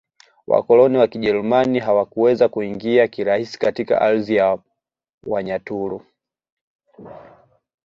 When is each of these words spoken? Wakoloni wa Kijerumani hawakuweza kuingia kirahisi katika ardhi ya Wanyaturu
Wakoloni 0.47 0.97
wa 0.97 1.07
Kijerumani 1.07 1.79
hawakuweza 1.79 2.49
kuingia 2.49 3.07
kirahisi 3.07 3.59
katika 3.59 4.01
ardhi 4.01 4.35
ya 4.35 4.59
Wanyaturu 5.27 6.05